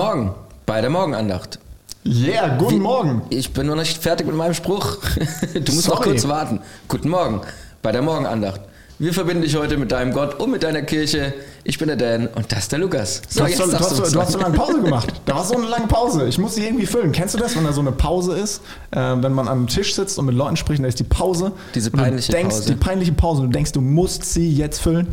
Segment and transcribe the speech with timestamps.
[0.00, 1.58] Guten Morgen bei der Morgenandacht.
[2.06, 3.20] Yeah, guten Wie- Morgen.
[3.28, 4.96] Ich bin noch nicht fertig mit meinem Spruch.
[5.52, 6.12] Du musst noch Sorry.
[6.12, 6.60] kurz warten.
[6.88, 7.42] Guten Morgen
[7.82, 8.62] bei der Morgenandacht.
[8.98, 11.34] Wir verbinden dich heute mit deinem Gott und mit deiner Kirche.
[11.64, 13.20] Ich bin der Dan und das ist der Lukas.
[13.36, 15.12] Du hast, so, du, hast, so, du hast so lange Pause gemacht.
[15.26, 16.26] Da war so eine lange Pause.
[16.28, 17.12] Ich muss sie irgendwie füllen.
[17.12, 18.62] Kennst du das, wenn da so eine Pause ist?
[18.92, 21.52] Äh, wenn man am Tisch sitzt und mit Leuten spricht, da ist die Pause.
[21.74, 22.66] Diese Und du peinliche denkst, Pause.
[22.70, 23.42] Die peinliche Pause.
[23.42, 25.08] Und du denkst, du musst sie jetzt füllen.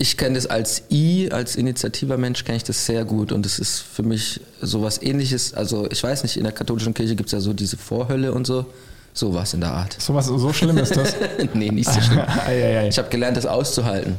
[0.00, 3.58] Ich kenne das als I, als initiativer Mensch kenne ich das sehr gut und es
[3.58, 5.52] ist für mich sowas ähnliches.
[5.52, 8.46] Also ich weiß nicht, in der katholischen Kirche gibt es ja so diese Vorhölle und
[8.46, 8.64] so.
[9.12, 9.94] Sowas in der Art.
[9.98, 11.16] So, was, so schlimm ist das.
[11.52, 12.22] nee, nicht so schlimm.
[12.88, 14.16] Ich habe gelernt, das auszuhalten.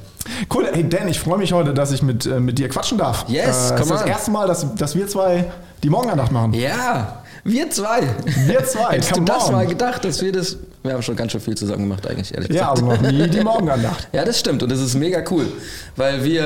[0.53, 3.25] Cool, hey Dan, ich freue mich heute, dass ich mit, äh, mit dir quatschen darf.
[3.27, 5.45] Yes, äh, das ist das erste Mal, dass, dass wir zwei
[5.81, 6.53] die Morgenandacht machen.
[6.53, 8.01] Ja, wir zwei.
[8.45, 9.53] Wir zwei, Hättest du das on.
[9.53, 10.57] mal gedacht, dass wir das.
[10.83, 12.91] Wir haben schon ganz schön viel zusammen gemacht, eigentlich, ehrlich Ja, gesagt.
[12.91, 14.07] aber noch nie die Morgenandacht.
[14.13, 15.45] Ja, das stimmt und das ist mega cool,
[15.95, 16.43] weil wir,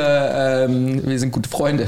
[0.67, 1.87] ähm, wir sind gute Freunde.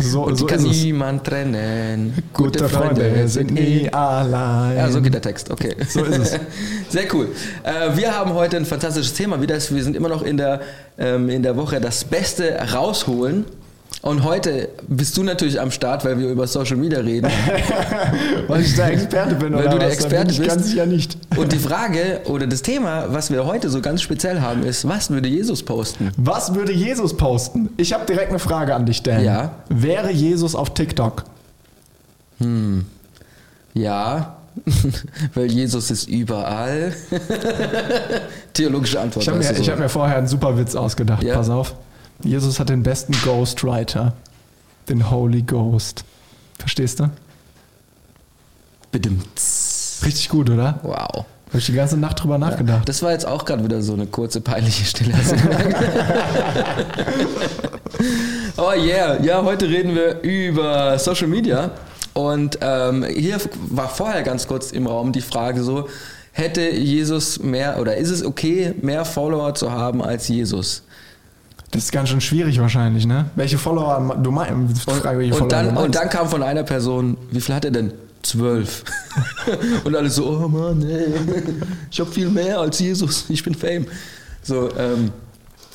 [0.00, 0.82] So- und so die kann ist es.
[0.82, 2.14] niemand trennen.
[2.32, 4.76] Gute Freunde sind nie allein.
[4.78, 5.76] Ja, so geht der Text, okay.
[5.86, 6.40] So ist es.
[6.88, 7.28] Sehr cool.
[7.62, 9.54] Äh, wir haben heute ein fantastisches Thema wieder.
[9.56, 10.60] Wir sind immer noch in der,
[10.98, 13.44] ähm, in der Woche das Beste rausholen.
[14.04, 17.30] Und heute bist du natürlich am Start, weil wir über Social Media reden.
[18.48, 19.54] Weil ich der Experte bin.
[19.54, 19.94] Weil oder du der was?
[19.94, 20.46] Experte bist.
[20.46, 21.16] ganz sicher nicht.
[21.38, 25.08] Und die Frage oder das Thema, was wir heute so ganz speziell haben, ist, was
[25.08, 26.12] würde Jesus posten?
[26.18, 27.70] Was würde Jesus posten?
[27.78, 29.24] Ich habe direkt eine Frage an dich, Dan.
[29.24, 29.52] Ja.
[29.70, 31.24] Wäre Jesus auf TikTok?
[33.72, 34.36] Ja,
[35.34, 36.92] weil Jesus ist überall.
[38.52, 39.22] Theologische Antwort.
[39.22, 41.22] Ich habe mir, hab mir vorher einen super Witz ausgedacht.
[41.22, 41.36] Ja.
[41.36, 41.74] Pass auf.
[42.22, 44.14] Jesus hat den besten Ghostwriter.
[44.88, 46.04] Den Holy Ghost.
[46.58, 47.10] Verstehst du?
[48.92, 49.26] Bedimmt.
[50.04, 50.78] Richtig gut, oder?
[50.82, 51.24] Wow.
[51.48, 52.88] Habe ich die ganze Nacht drüber nachgedacht.
[52.88, 55.14] Das war jetzt auch gerade wieder so eine kurze peinliche Stille.
[58.56, 61.72] Oh yeah, ja, heute reden wir über Social Media.
[62.12, 63.38] Und ähm, hier
[63.68, 65.88] war vorher ganz kurz im Raum die Frage so,
[66.30, 70.84] hätte Jesus mehr oder ist es okay, mehr Follower zu haben als Jesus?
[71.74, 73.26] Das ist ganz schön schwierig wahrscheinlich, ne?
[73.34, 74.82] Welche Follower du meinst?
[74.82, 77.64] Frage, welche Und Follower dann, du und dann kam von einer Person, wie viel hat
[77.64, 77.92] er denn?
[78.22, 78.84] Zwölf.
[79.84, 81.12] und alle so, oh Mann, ey,
[81.90, 83.86] ich habe viel mehr als Jesus, ich bin Fame.
[84.42, 85.10] So, ähm,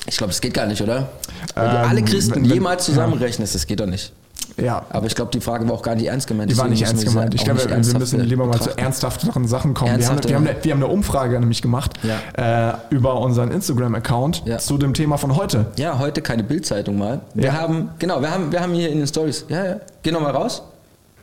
[0.06, 1.10] ich glaube, das geht gar nicht, oder?
[1.54, 4.12] Wenn du Ähm, alle Christen wenn- jemals zusammenrechnest, das geht doch nicht.
[4.56, 6.50] Ja, Aber ich glaube, die Frage war auch gar nicht ernst gemeint.
[6.50, 7.32] Die war nicht ernst gemeint.
[7.32, 9.98] sie Ich glaube, wir müssen lieber mal zu ernsthafteren Sachen kommen.
[9.98, 11.92] Wir haben, wir, haben eine, wir haben eine Umfrage nämlich gemacht
[12.34, 14.58] äh, über unseren Instagram-Account Ja.
[14.58, 15.66] zu dem Thema von heute.
[15.76, 17.20] Ja, heute keine Bildzeitung mal.
[17.34, 17.52] Wir Ja.
[17.54, 19.44] haben, genau, wir haben, wir haben hier in den Stories.
[19.48, 19.76] Ja, ja.
[20.02, 20.62] Geh nochmal raus.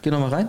[0.01, 0.47] Geh nochmal rein.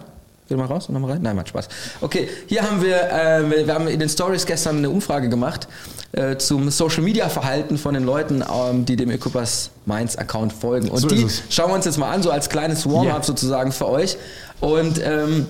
[0.49, 1.23] Geh nochmal raus und nochmal rein.
[1.23, 1.69] Nein, macht Spaß.
[2.01, 5.69] Okay, hier haben wir, äh, wir haben in den Stories gestern eine Umfrage gemacht
[6.13, 10.89] äh, zum Social Media Verhalten von den Leuten, ähm, die dem Equipas Mainz Account folgen.
[10.89, 13.23] Und So die schauen wir uns jetzt mal an, so als kleines Warm-up Ja.
[13.23, 14.17] sozusagen für euch.
[14.61, 15.47] Und ähm,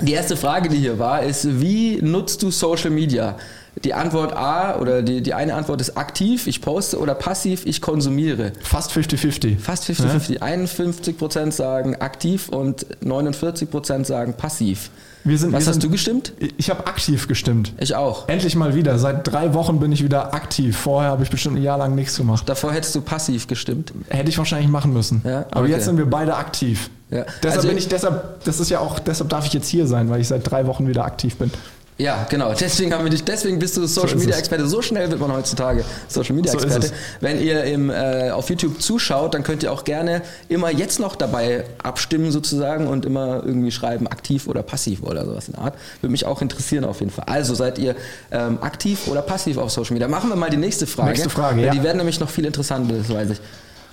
[0.00, 3.36] die erste Frage, die hier war, ist, wie nutzt du Social Media?
[3.84, 7.80] Die Antwort A oder die, die eine Antwort ist aktiv, ich poste, oder passiv, ich
[7.80, 8.52] konsumiere.
[8.60, 9.58] Fast 50-50.
[9.58, 10.40] Fast 50-50.
[10.40, 14.90] 51% sagen aktiv und 49% sagen passiv.
[15.24, 16.32] Wir sind- Was wir hast sind- du gestimmt?
[16.58, 17.72] Ich habe aktiv gestimmt.
[17.78, 18.28] Ich auch.
[18.28, 18.98] Endlich mal wieder.
[18.98, 20.76] Seit drei Wochen bin ich wieder aktiv.
[20.76, 22.48] Vorher habe ich bestimmt ein Jahr lang nichts gemacht.
[22.48, 23.92] Davor hättest du passiv gestimmt.
[24.08, 25.22] Hätte ich wahrscheinlich machen müssen.
[25.24, 25.70] Ja, Aber okay.
[25.70, 26.90] jetzt sind wir beide aktiv.
[27.10, 27.24] Ja.
[27.42, 30.10] Deshalb Also- bin ich, deshalb, das ist ja auch, deshalb darf ich jetzt hier sein,
[30.10, 31.50] weil ich seit drei Wochen wieder aktiv bin.
[31.98, 32.52] Ja, genau.
[32.54, 34.36] Deswegen haben wir dich, deswegen bist du Social ist Media.
[34.36, 34.66] Experte.
[34.66, 36.86] So schnell wird man heutzutage Social Media So Experte.
[36.86, 36.92] es.
[37.20, 41.16] Wenn ihr im, äh, auf YouTube zuschaut, dann könnt ihr auch gerne immer jetzt noch
[41.16, 45.74] dabei abstimmen sozusagen und immer irgendwie schreiben, aktiv oder passiv oder sowas in der Art.
[46.00, 47.26] Würde mich auch interessieren auf jeden Fall.
[47.28, 47.94] Also seid ihr
[48.30, 50.08] ähm, aktiv oder passiv auf Social Media?
[50.08, 51.10] Machen wir mal die nächste Frage.
[51.10, 51.72] Nächste Frage, ja.
[51.72, 53.40] Die werden nämlich noch viel interessanter, das weiß ich.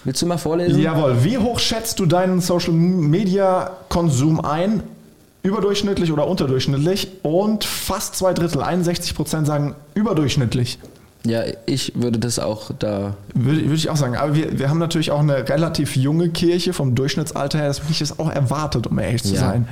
[0.06, 0.80] Willst du mal vorlesen?
[0.80, 1.24] Jawohl.
[1.24, 4.84] Wie hoch schätzt du deinen Social Media Konsum ein?
[5.44, 7.08] Überdurchschnittlich oder unterdurchschnittlich?
[7.24, 10.80] Und fast zwei Drittel, 61 Prozent sagen überdurchschnittlich.
[11.26, 13.16] Ja, ich würde das auch da.
[13.34, 14.16] Würde, würde ich auch sagen.
[14.16, 17.68] Aber wir, wir haben natürlich auch eine relativ junge Kirche vom Durchschnittsalter her.
[17.68, 19.40] Das hätte ich es auch erwartet, um ehrlich zu Ja.
[19.42, 19.68] sein.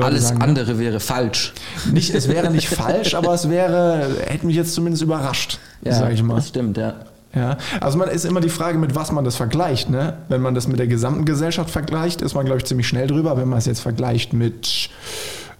[0.00, 0.44] Alles sagen, ne?
[0.44, 1.52] andere wäre falsch.
[1.92, 6.24] nicht, es wäre nicht falsch, aber es wäre, hätte mich jetzt zumindest überrascht, sage ich
[6.24, 6.34] mal.
[6.36, 6.94] Das stimmt, ja.
[7.34, 9.88] Ja, also man ist immer die Frage, mit was man das vergleicht.
[9.88, 10.14] Ne?
[10.28, 13.36] Wenn man das mit der gesamten Gesellschaft vergleicht, ist man, glaube ich, ziemlich schnell drüber.
[13.36, 14.90] Wenn man es jetzt vergleicht mit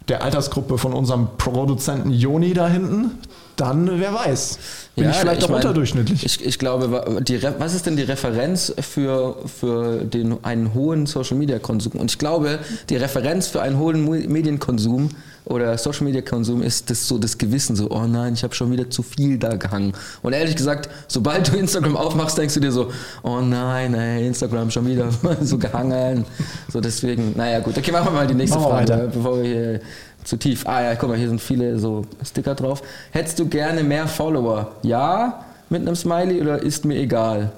[0.09, 3.13] der Altersgruppe von unserem Produzenten Joni da hinten,
[3.55, 4.59] dann wer weiß.
[4.97, 6.25] Bin Ja, ich vielleicht ich auch mein, unterdurchschnittlich.
[6.25, 11.37] Ich, ich glaube, die, was ist denn die Referenz für, für den, einen hohen Social
[11.37, 11.93] Media Konsum?
[11.93, 12.59] Und ich glaube,
[12.89, 15.11] die Referenz für einen hohen Medienkonsum
[15.51, 18.71] oder Social Media Konsum ist das so das Gewissen, so, oh nein, ich habe schon
[18.71, 19.93] wieder zu viel da gehangen.
[20.23, 22.91] Und ehrlich gesagt, sobald du Instagram aufmachst, denkst du dir so,
[23.23, 25.09] oh nein, ey, Instagram schon wieder
[25.41, 26.25] so gehangen.
[26.73, 29.09] So deswegen, naja gut, okay, machen wir mal die nächste Frage, weiter.
[29.09, 29.81] bevor wir hier
[30.23, 30.67] zu tief.
[30.67, 32.83] Ah ja, guck mal, hier sind viele so Sticker drauf.
[33.11, 34.71] Hättest du gerne mehr Follower?
[34.83, 37.51] Ja, mit einem Smiley oder ist mir egal?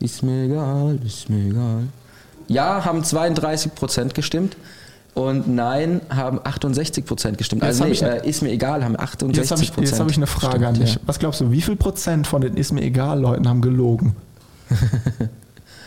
[0.00, 1.82] Ist mir egal, ist mir egal.
[2.48, 4.56] Ja, haben 32% gestimmt
[5.16, 7.62] und nein, haben 68% gestimmt.
[7.62, 9.98] Jetzt also hab nee, ich äh, ist mir egal, haben 68% Jetzt habe ich, jetzt
[9.98, 10.98] hab ich eine Frage an gestimmt, dich.
[11.06, 14.14] Was glaubst du, wie viel Prozent von den Ist mir egal Leuten haben gelogen?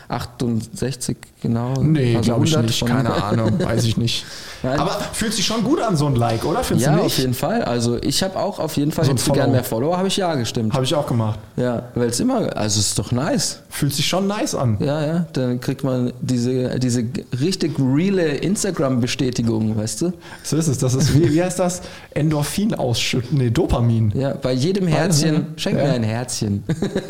[0.10, 0.16] Ja.
[0.16, 1.74] 68, genau.
[1.82, 2.86] Nee, also glaube ich 100 nicht.
[2.86, 4.26] Keine Ahnung, weiß ich nicht.
[4.64, 4.80] Nein.
[4.80, 6.64] Aber fühlt sich schon gut an, so ein Like, oder?
[6.64, 7.64] Findest Ja, auf jeden Fall.
[7.64, 9.54] Also ich habe auch auf jeden Fall, So hättest du gern Follow.
[9.54, 10.74] mehr Follower, habe ich ja gestimmt.
[10.74, 11.40] Habe ich auch gemacht.
[11.56, 13.60] Ja, weil es immer, also es ist doch nice.
[13.70, 14.78] Fühlt sich schon nice an.
[14.80, 17.06] Ja, ja, dann kriegt man diese, diese
[17.40, 20.14] richtig reale Instagram-Bestätigung, weißt du?
[20.44, 20.80] So ist es.
[20.80, 21.82] Das ist, wie, wie heißt das?
[22.12, 23.38] Endorphin ausschütten.
[23.38, 24.12] Nee, Dopamin.
[24.16, 25.42] Ja, bei jedem Herzchen, ja.
[25.56, 25.86] schenk Ja.
[25.86, 26.64] mir ein Herzchen.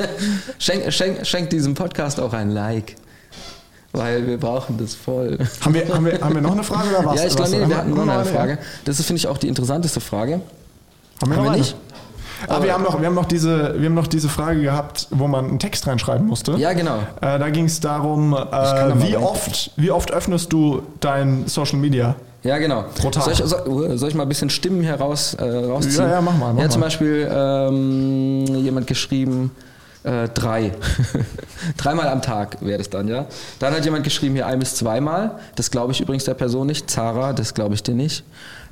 [0.59, 2.88] schenk, schenk, schenk diesem Podcast auch ein Like.
[3.91, 5.37] Weil wir brauchen das voll.
[5.61, 7.21] Haben wir, haben, wir, haben wir noch eine Frage oder was?
[7.21, 8.25] ja, ich glaube, nee, wir hatten noch eine?
[8.25, 8.59] Frage.
[8.85, 10.41] Das ist, finde ich, auch die interessanteste Frage.
[11.21, 11.75] Haben wir, Haben noch wir nicht?
[12.47, 15.27] Ah, wir, haben noch, wir, haben noch diese, wir haben noch diese Frage gehabt, wo
[15.27, 16.53] man einen Text reinschreiben musste.
[16.53, 16.99] Ja, genau.
[17.19, 21.79] Äh, da ging es darum, da äh, wie, oft, wie oft öffnest du dein Social
[21.79, 22.15] Media?
[22.43, 22.85] Ja, genau.
[22.95, 23.23] Pro Tag.
[23.23, 26.05] Soll ich, soll, soll ich mal ein bisschen Stimmen heraus äh, rausziehen?
[26.05, 26.81] Ja, ja, mach mal, mach ja, zum.
[26.81, 29.51] Beispiel ähm, jemand geschrieben,
[30.03, 30.71] äh, drei.
[31.77, 33.25] Dreimal am Tag wäre das dann, ja.
[33.59, 35.39] Dann hat jemand geschrieben, hier ein bis zweimal.
[35.55, 36.89] Das glaube ich übrigens der Person nicht.
[36.89, 38.23] Zara, das glaube ich dir nicht.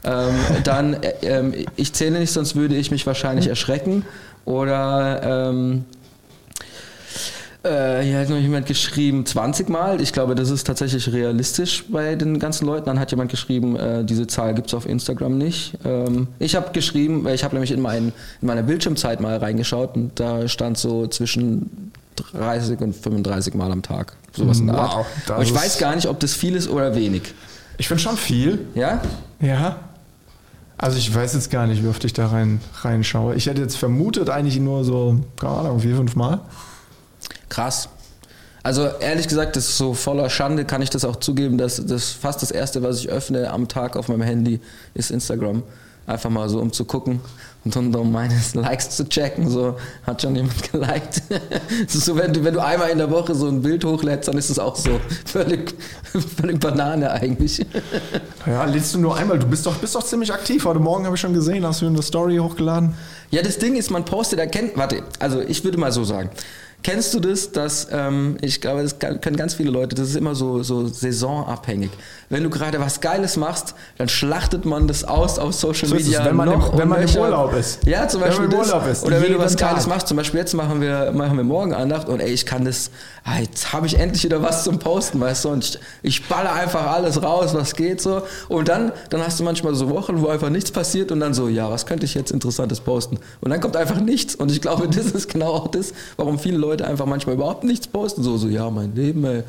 [0.04, 4.06] Ähm, dann, äh, ähm, ich zähle nicht, sonst würde ich mich wahrscheinlich erschrecken.
[4.46, 5.84] Oder ähm,
[7.68, 10.02] äh, hier hat noch jemand geschrieben 20 Mal.
[10.02, 12.86] Ich glaube, das ist tatsächlich realistisch bei den ganzen Leuten.
[12.86, 15.74] Dann hat jemand geschrieben, äh, diese Zahl gibt es auf Instagram nicht.
[15.86, 19.96] Ähm, ich habe geschrieben, weil ich habe nämlich in, mein, in meiner Bildschirmzeit mal reingeschaut
[19.96, 21.92] und da stand so zwischen
[22.34, 24.14] 30 und 35 Mal am Tag.
[24.34, 25.06] Sowas in der Wow, Art.
[25.30, 27.34] Aber ich weiß gar nicht, ob das viel ist oder wenig.
[27.78, 28.68] Ich finde schon viel.
[28.76, 29.02] Ja?
[29.40, 29.78] Ja.
[30.78, 33.36] Also ich weiß jetzt gar nicht, wie oft ich da rein, reinschaue.
[33.36, 36.42] Ich hätte jetzt vermutet, eigentlich nur so, keine Ahnung, vier, fünf Mal.
[37.50, 37.90] Krass.
[38.64, 42.12] Also ehrlich gesagt, das ist so voller Schande, kann ich das auch zugeben, dass das
[42.12, 44.60] fast das erste, was ich öffne am Tag auf meinem Handy,
[44.94, 45.64] ist Instagram.
[46.06, 47.20] Einfach mal so, um zu gucken
[47.76, 49.50] und um meine Likes zu checken.
[49.50, 51.22] So hat schon jemand geliked.
[51.30, 54.28] Das ist so, wenn du, wenn du einmal in der Woche so ein Bild hochlädst,
[54.28, 55.76] dann ist es auch so völlig,
[56.38, 57.66] völlig Banane eigentlich.
[58.46, 59.38] Ja, lädst du nur einmal.
[59.40, 60.66] Du bist doch, bist doch ziemlich aktiv.
[60.66, 62.96] Heute Morgen habe ich schon gesehen, hast du eine Story hochgeladen.
[63.30, 66.30] Ja, das Ding ist, man postet, erkennt, warte, also ich würde mal so sagen.
[66.90, 70.36] Kennst du das, dass, ähm, ich glaube, das können ganz viele Leute, das ist immer
[70.36, 71.90] so, so saisonabhängig.
[72.30, 76.24] Wenn du gerade was Geiles machst, dann schlachtet man das aus auf Social So Media
[76.24, 77.14] wenn man noch im- wenn man im.
[77.18, 77.86] Urlaub ist.
[77.86, 78.70] Ja, zum Wenn Beispiel man im das.
[78.74, 79.72] Urlaub ist, Oder wenn du was Tag.
[79.72, 82.64] Geiles machst, zum Beispiel jetzt machen wir, machen wir morgen Andacht und ey, ich kann
[82.64, 82.90] das,
[83.26, 86.54] ah, jetzt habe ich endlich wieder was zum Posten, weißt du, und ich, ich baller
[86.54, 88.22] einfach alles raus, was geht so.
[88.48, 91.50] Und dann, dann hast du manchmal so Wochen, wo einfach nichts passiert und dann so,
[91.50, 93.20] ja, was könnte ich jetzt Interessantes posten?
[93.42, 96.58] Und dann kommt einfach nichts und ich glaube, das ist genau auch das, warum viele
[96.58, 98.24] Leute einfach manchmal überhaupt nichts posten.
[98.24, 99.44] So, so, ja, mein Leben, ey,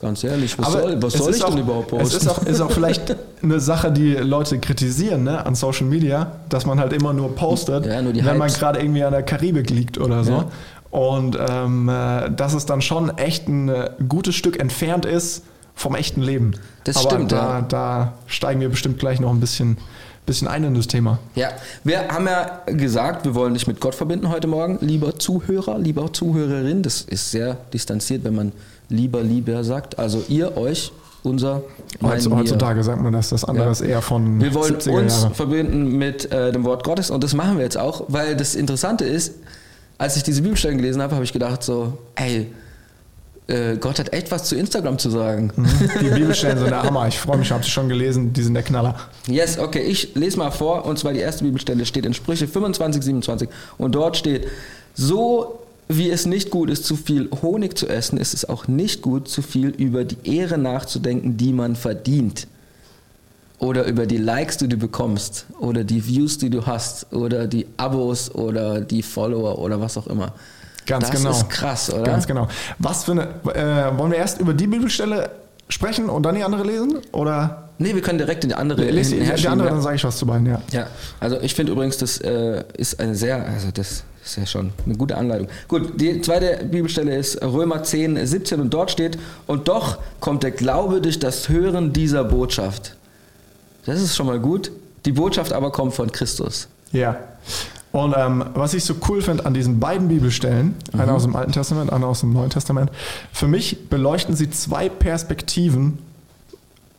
[0.00, 2.06] ganz ehrlich, was soll, was soll ich auch, denn überhaupt posten?
[2.06, 6.32] Es ist auch, ist auch vielleicht eine Sache, die Leute kritisieren ne, an Social Media,
[6.48, 9.70] dass man halt immer nur postet, Ja, nur wenn man gerade irgendwie an der Karibik
[9.70, 10.32] liegt oder so.
[10.32, 10.48] Ja.
[10.90, 15.42] Und ähm, äh, dass es dann schon echt ein äh, gutes Stück entfernt ist
[15.74, 16.52] vom echten Leben.
[16.84, 17.62] Das Aber stimmt, da, ja.
[17.62, 19.78] da steigen wir bestimmt gleich noch ein bisschen,
[20.26, 21.18] bisschen ein in das Thema.
[21.34, 21.48] Ja,
[21.84, 26.12] wir haben ja gesagt, wir wollen dich mit Gott verbinden heute Morgen, lieber Zuhörer, lieber
[26.12, 26.82] Zuhörerin.
[26.82, 28.52] Das ist sehr distanziert, wenn man
[28.88, 29.98] lieber, lieber sagt.
[29.98, 30.92] Also ihr, euch,
[31.24, 31.62] unser,
[32.00, 32.36] mein, Heutz- wir.
[32.36, 33.72] Heutzutage sagt man das, das andere Ja.
[33.72, 35.34] ist eher von Wir wollen 70er uns Jahre.
[35.34, 39.04] verbinden mit äh, dem Wort Gottes und das machen wir jetzt auch, weil das Interessante
[39.04, 39.34] ist,
[39.98, 42.50] als ich diese Bibelstellen gelesen habe, habe ich gedacht so, ey,
[43.80, 45.52] Gott hat echt was zu Instagram zu sagen.
[46.00, 47.08] Die Bibelstellen sind der Hammer.
[47.08, 48.94] Ich freue mich, ich habe sie schon gelesen, die sind der Knaller.
[49.26, 53.02] Yes, okay, ich lese mal vor, und zwar die erste Bibelstelle steht in Sprüche 25,
[53.02, 54.46] 27 und dort steht,
[54.94, 55.58] so
[55.88, 59.28] wie es nicht gut ist, zu viel Honig zu essen, ist es auch nicht gut,
[59.28, 62.46] zu viel über die Ehre nachzudenken, die man verdient.
[63.58, 67.66] Oder über die Likes, die du bekommst, oder die Views, die du hast, oder die
[67.76, 70.32] Abos, oder die Follower, oder was auch immer.
[70.86, 71.30] Ganz das genau.
[71.30, 72.02] ist krass, oder?
[72.02, 72.48] Ganz genau.
[72.78, 73.22] Was für eine.
[73.54, 75.30] Äh, wollen wir erst über die Bibelstelle
[75.68, 76.98] sprechen und dann die andere lesen?
[77.12, 77.68] Oder?
[77.78, 79.74] Nee, wir können direkt in die andere Les, die, die schieben, andere, ja.
[79.74, 80.60] dann sage ich was zu beiden, ja.
[80.70, 80.86] Ja,
[81.18, 84.96] also ich finde übrigens, das äh, ist eine sehr, also das ist ja schon eine
[84.96, 85.48] gute Anleitung.
[85.66, 90.52] Gut, die zweite Bibelstelle ist Römer 10, 17 und dort steht, und doch kommt der
[90.52, 92.94] Glaube durch das Hören dieser Botschaft.
[93.84, 94.70] Das ist schon mal gut.
[95.04, 96.68] Die Botschaft aber kommt von Christus.
[96.92, 97.18] Ja.
[97.92, 101.52] Und ähm, was ich so cool finde an diesen beiden Bibelstellen, einer aus dem Alten
[101.52, 102.90] Testament, einer aus dem Neuen Testament,
[103.32, 105.98] für mich beleuchten sie zwei Perspektiven,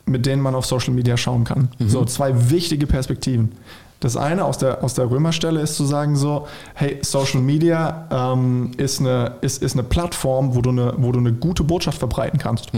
[0.06, 1.68] mit denen man auf Social Media schauen kann.
[1.80, 3.52] So zwei wichtige Perspektiven.
[4.00, 8.72] Das eine aus der, aus der Römerstelle ist zu sagen so, hey, Social Media ähm,
[8.76, 12.38] ist, eine, ist, ist eine Plattform, wo du eine, wo du eine gute Botschaft verbreiten
[12.38, 12.70] kannst.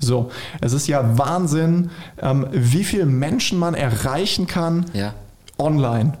[0.00, 0.30] So,
[0.60, 5.14] es ist ja Wahnsinn, ähm, wie viele Menschen man erreichen kann, Ja.
[5.58, 6.12] Online.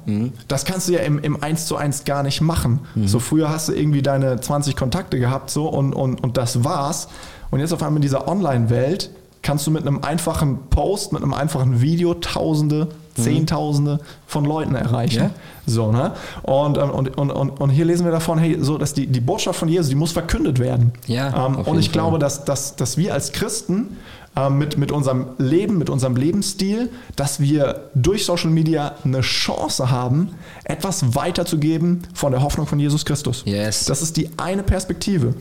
[0.48, 2.80] Das kannst du ja im, im 1 zu 1 gar nicht machen.
[3.04, 7.08] So früher hast du irgendwie deine 20 Kontakte gehabt so und, und, und das war's.
[7.50, 9.10] Und jetzt auf einmal in dieser Online-Welt
[9.42, 15.22] kannst du mit einem einfachen Post, mit einem einfachen Video Tausende, Zehntausende von Leuten erreichen.
[15.22, 15.30] Ja.
[15.66, 16.12] So, ne?
[16.42, 19.20] Und, ähm, und, und, und, und hier lesen wir davon, hey, so, dass die, die
[19.20, 20.92] Botschaft von Jesus, die muss verkündet werden.
[21.06, 21.92] Ja, ähm, und ich Fall.
[21.92, 23.96] glaube, dass, dass, dass wir als Christen
[24.36, 29.90] ähm, mit, mit unserem Leben, mit unserem Lebensstil, dass wir durch Social Media eine Chance
[29.90, 30.30] haben,
[30.64, 33.42] etwas weiterzugeben von der Hoffnung von Jesus Christus.
[33.46, 33.86] Yes.
[33.86, 35.34] Das ist die eine Perspektive.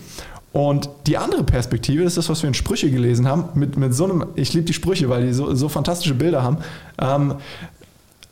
[0.53, 3.93] Und die andere Perspektive, das ist das, was wir in Sprüche gelesen haben, mit, mit
[3.93, 6.59] so einem, ich liebe die Sprüche, weil die so, so fantastische Bilder haben,
[6.97, 7.35] ähm,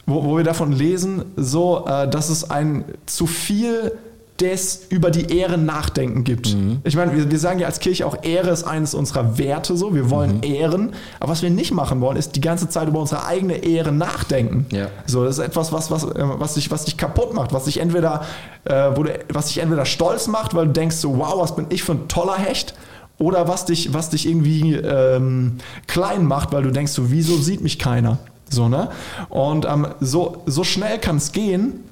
[0.05, 3.91] wo, wo wir davon lesen, so, äh, dass es ein zu viel
[4.39, 6.55] des über die Ehre nachdenken gibt.
[6.83, 9.93] Ich meine, wir, wir sagen ja als Kirche auch, Ehre ist eines unserer Werte, so,
[9.93, 13.25] wir wollen ehren, aber was wir nicht machen wollen, ist die ganze Zeit über unsere
[13.25, 14.65] eigene Ehre nachdenken.
[14.71, 14.87] Ja.
[15.05, 17.79] So, das ist etwas, was, was, äh, was, dich, was dich kaputt macht, was dich
[17.79, 18.23] entweder,
[18.65, 21.67] äh, wo du, was dich entweder stolz macht, weil du denkst so, wow, was bin
[21.69, 22.73] ich für ein toller Hecht,
[23.19, 27.61] oder was dich, was dich irgendwie ähm, klein macht, weil du denkst so, wieso sieht
[27.61, 28.17] mich keiner?
[28.49, 28.89] So, ne?
[29.29, 31.83] Und ähm, so, so schnell kann es gehen,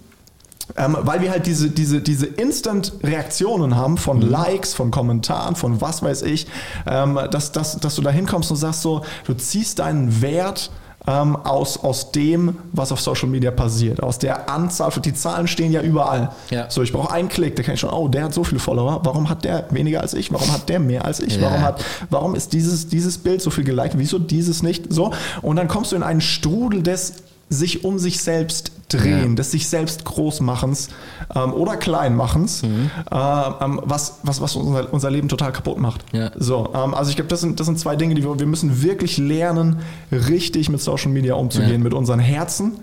[0.77, 6.03] ähm, weil wir halt diese, diese, diese Instant-Reaktionen haben von Likes, von Kommentaren, von was
[6.03, 6.47] weiß ich,
[6.87, 10.71] ähm, dass, dass, dass du da hinkommst und sagst so, du ziehst deinen Wert
[11.07, 15.71] ähm, aus, aus dem, was auf Social Media passiert, aus der Anzahl, die Zahlen stehen
[15.71, 16.31] ja überall.
[16.51, 16.69] Ja.
[16.69, 19.01] So, ich brauche einen Klick, da kann ich schon, oh, der hat so viele Follower,
[19.03, 21.43] warum hat der weniger als ich, warum hat der mehr als ich, Ja.
[21.43, 25.11] warum, hat, warum ist dieses, dieses Bild so viel geliked, wieso dieses nicht, so,
[25.41, 27.13] und dann kommst du in einen Strudel des
[27.49, 29.35] sich um sich selbst drehen, Ja.
[29.35, 30.89] des sich selbst Großmachens
[31.35, 32.89] ähm, oder Kleinmachens, Mhm.
[33.11, 33.15] äh,
[33.61, 36.03] ähm, was, was, was unser, unser Leben total kaputt macht.
[36.13, 36.31] Ja.
[36.35, 38.81] So, ähm, also ich glaube, das sind, das sind zwei Dinge, die wir, wir müssen
[38.81, 39.77] wirklich lernen,
[40.11, 41.77] richtig mit Social Media umzugehen, Ja.
[41.79, 42.73] mit unseren Herzen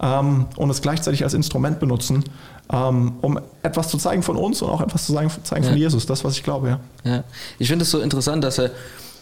[0.00, 2.24] ähm, und es gleichzeitig als Instrument benutzen,
[2.72, 5.76] ähm, um etwas zu zeigen von uns und auch etwas zu zeigen, zeigen von.
[5.76, 6.80] Jesus, das, was ich glaube, ja.
[7.04, 7.24] Ja.
[7.58, 8.70] Ich finde es so interessant, dass er.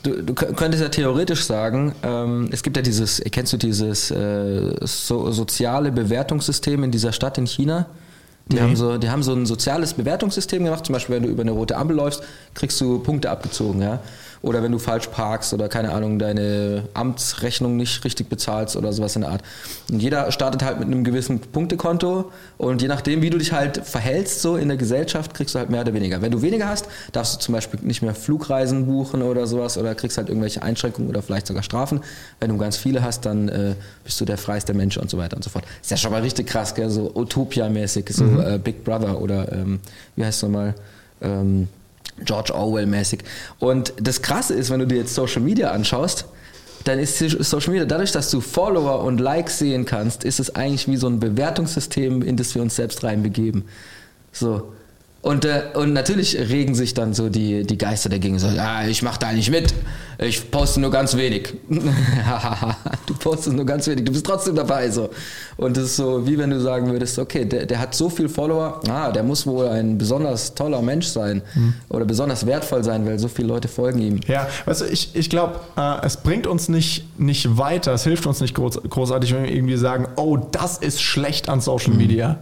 [0.04, 4.10] Du, du kö- könntest ja theoretisch sagen, ähm, es gibt ja dieses, kennst du dieses
[4.10, 7.86] äh, so, soziale Bewertungssystem in dieser Stadt in China?
[8.46, 8.60] Die, Nee.
[8.62, 10.84] haben so, die haben so ein soziales Bewertungssystem gemacht.
[10.84, 13.80] Zum Beispiel, wenn du über eine rote Ampel läufst, kriegst du Punkte abgezogen.
[13.80, 14.00] Ja?
[14.44, 19.16] Oder wenn du falsch parkst oder keine Ahnung, deine Amtsrechnung nicht richtig bezahlst oder sowas
[19.16, 19.42] in der Art.
[19.90, 23.78] Und jeder startet halt mit einem gewissen Punktekonto und je nachdem, wie du dich halt
[23.78, 26.20] verhältst so in der Gesellschaft, kriegst du halt mehr oder weniger.
[26.20, 29.94] Wenn du weniger hast, darfst du zum Beispiel nicht mehr Flugreisen buchen oder sowas oder
[29.94, 32.02] kriegst halt irgendwelche Einschränkungen oder vielleicht sogar Strafen.
[32.38, 33.74] Wenn du ganz viele hast, dann äh,
[34.04, 35.64] bist du der freiste Mensch und so weiter und so fort.
[35.80, 36.90] Ist ja schon mal richtig krass, gell?
[36.90, 39.80] so Utopia-mäßig, so äh, Big Brother oder ähm,
[40.16, 40.74] wie heißt es nochmal?
[41.22, 41.68] Ähm,
[42.22, 43.20] George Orwell-mäßig.
[43.58, 46.26] Und das Krasse ist, wenn du dir jetzt Social Media anschaust,
[46.84, 50.86] dann ist Social Media, dadurch, dass du Follower und Likes sehen kannst, ist es eigentlich
[50.86, 53.64] wie so ein Bewertungssystem, in das wir uns selbst reinbegeben.
[54.32, 54.72] So.
[55.24, 58.38] Und, äh, und natürlich regen sich dann so die, die Geister dagegen.
[58.38, 59.72] So, ja, ich mach da nicht mit.
[60.18, 61.54] Ich poste nur ganz wenig.
[63.06, 64.04] du postest nur ganz wenig.
[64.04, 64.90] Du bist trotzdem dabei.
[64.90, 65.08] So.
[65.56, 68.28] Und das ist so, wie wenn du sagen würdest, okay, der, der hat so viel
[68.28, 68.82] Follower.
[68.86, 71.40] Ah, der muss wohl ein besonders toller Mensch sein.
[71.88, 74.20] Oder besonders wertvoll sein, weil so viele Leute folgen ihm.
[74.28, 78.26] Ja, weißt du, ich, ich glaube, äh, es bringt uns nicht, nicht weiter, es hilft
[78.26, 82.36] uns nicht groß, großartig, wenn wir irgendwie sagen, oh, das ist schlecht an Social Mhm.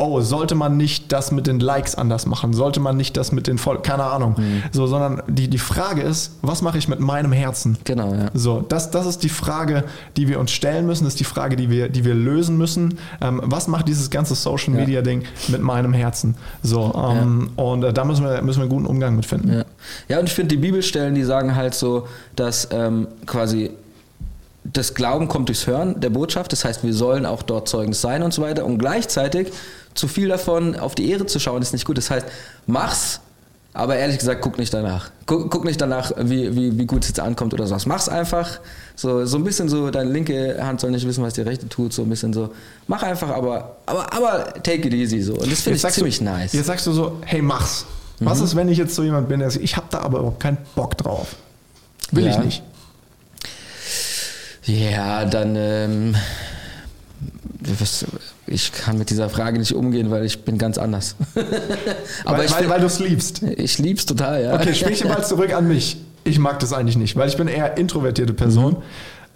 [0.00, 2.52] Oh, sollte man nicht das mit den Likes anders machen?
[2.52, 3.82] Sollte man nicht das mit den Voll...
[3.82, 4.36] Keine Ahnung.
[4.38, 4.62] Mhm.
[4.70, 7.76] So, sondern die, die Frage ist, was mache ich mit meinem Herzen?
[7.82, 8.30] Genau, ja.
[8.32, 9.82] So, das, das ist die Frage,
[10.16, 12.96] die wir uns stellen müssen, das ist die Frage, die wir, die wir lösen müssen.
[13.20, 14.80] Ähm, was macht dieses ganze Social Ja.
[14.80, 16.36] Media Ding mit meinem Herzen?
[16.62, 19.52] So, ähm, und äh, da müssen wir, müssen wir einen guten Umgang mit finden.
[19.52, 19.64] Ja,
[20.06, 23.72] ja und ich finde die Bibelstellen, die sagen halt so, dass ähm, quasi
[24.72, 28.22] das Glauben kommt durchs Hören der Botschaft, das heißt, wir sollen auch dort Zeugen sein
[28.22, 29.48] und so weiter und gleichzeitig
[29.94, 31.98] zu viel davon auf die Ehre zu schauen ist nicht gut.
[31.98, 32.26] Das heißt,
[32.66, 33.20] mach's,
[33.74, 35.10] Aber ehrlich gesagt, guck nicht danach.
[35.26, 37.86] Guck, guck nicht danach, wie, wie, wie gut es jetzt ankommt oder sowas.
[37.86, 38.60] Mach's einfach.
[38.96, 41.92] So, so ein bisschen so, deine linke Hand soll nicht wissen, was die rechte tut.
[41.92, 42.50] So ein bisschen so.
[42.86, 45.20] Mach einfach, aber, aber, aber take it easy.
[45.20, 45.34] So.
[45.34, 46.52] Und das finde ich ziemlich du, nice.
[46.52, 47.84] Jetzt sagst du so, hey, mach's.
[48.20, 48.44] Was mhm.
[48.44, 50.58] ist, wenn ich jetzt so jemand bin, der sagt, ich habe da aber überhaupt keinen
[50.74, 51.36] Bock drauf?
[52.10, 52.32] Will ja.
[52.32, 52.62] ich nicht.
[54.68, 55.56] Ja, dann.
[55.56, 56.14] Ähm,
[58.46, 61.16] ich kann mit dieser Frage nicht umgehen, weil ich bin ganz anders.
[62.24, 63.42] Aber weil, weil, weil du es liebst.
[63.42, 64.54] Ich lieb's total, ja.
[64.54, 65.96] Okay, sprich mal zurück an mich.
[66.24, 68.76] Ich mag das eigentlich nicht, weil ich bin eher introvertierte Person.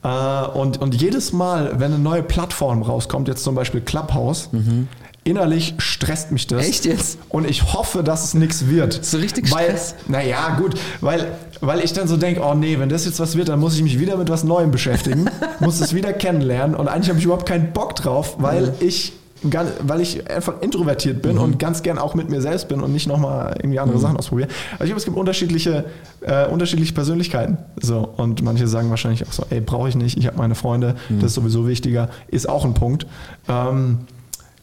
[0.03, 0.09] Mhm.
[0.09, 4.89] Äh, und, und jedes Mal, wenn eine neue Plattform rauskommt, jetzt zum Beispiel Clubhouse, mhm.
[5.25, 6.67] Innerlich stresst mich das.
[6.67, 7.19] Echt jetzt?
[7.29, 9.05] Und ich hoffe, dass es nichts wird.
[9.05, 9.95] So richtig weil, Stress?
[10.09, 13.49] Naja, gut, weil, weil ich dann so denke, oh nee, wenn das jetzt was wird,
[13.49, 17.09] dann muss ich mich wieder mit was Neuem beschäftigen, muss es wieder kennenlernen und eigentlich
[17.09, 18.73] habe ich überhaupt keinen Bock drauf, weil mhm.
[18.81, 19.13] ich
[19.45, 21.43] weil ich einfach introvertiert bin mhm.
[21.43, 24.03] und ganz gern auch mit mir selbst bin und nicht nochmal irgendwie andere mhm.
[24.03, 24.49] Sachen ausprobiere.
[24.75, 25.85] Also ich glaube, es gibt unterschiedliche,
[26.21, 27.59] äh, unterschiedliche Persönlichkeiten.
[27.81, 30.95] So, und manche sagen wahrscheinlich auch so, ey, brauche ich nicht, ich habe meine Freunde,
[31.09, 31.19] mhm.
[31.19, 33.07] das ist sowieso wichtiger, ist auch ein Punkt.
[33.49, 33.99] Ähm,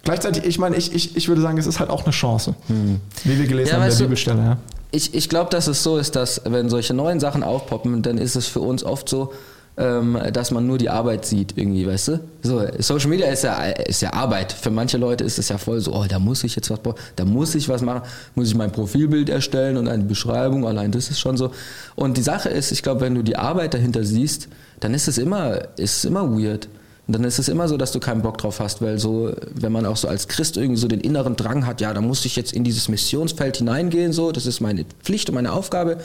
[0.04, 3.00] gleichzeitig, ich meine, ich, ich, ich würde sagen, es ist halt auch eine Chance, mhm.
[3.24, 4.42] wie wir gelesen ja, haben in der Bibelstelle.
[4.42, 4.58] Ja.
[4.92, 8.36] Ich, ich glaube, dass es so ist, dass wenn solche neuen Sachen aufpoppen, dann ist
[8.36, 9.34] es für uns oft so,
[9.80, 12.20] ähm, dass man nur die Arbeit sieht irgendwie, weißt du?
[12.42, 14.52] So, Social Media ist ja, ist ja Arbeit.
[14.52, 16.80] Für manche Leute ist es ja voll so, oh, da muss ich jetzt was,
[17.16, 18.02] da muss ich was machen,
[18.36, 21.52] muss ich mein Profilbild erstellen und eine Beschreibung, allein das ist schon so.
[21.96, 24.50] Und die Sache ist, ich glaube, wenn du die Arbeit dahinter siehst,
[24.82, 26.68] dann ist es immer, ist es immer weird.
[27.10, 29.72] Und dann ist es immer so, dass du keinen Bock drauf hast, weil so, wenn
[29.72, 32.36] man auch so als Christ irgendwie so den inneren Drang hat, ja, da muss ich
[32.36, 35.98] jetzt in dieses Missionsfeld hineingehen, so, das ist meine Pflicht und meine Aufgabe,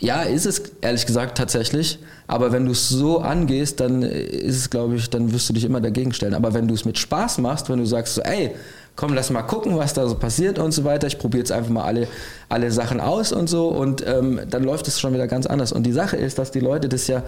[0.00, 2.00] ja, ist es ehrlich gesagt tatsächlich.
[2.26, 5.62] Aber wenn du es so angehst, dann ist es, glaube ich, dann wirst du dich
[5.62, 6.34] immer dagegen stellen.
[6.34, 8.56] Aber wenn du es mit Spaß machst, wenn du sagst so, ey,
[8.96, 11.06] komm, lass mal gucken, was da so passiert und so weiter.
[11.06, 12.08] Ich probiere jetzt einfach mal alle,
[12.48, 15.70] alle Sachen aus und so und ähm, dann läuft es schon wieder ganz anders.
[15.70, 17.22] Und die Sache ist, dass die Leute das ja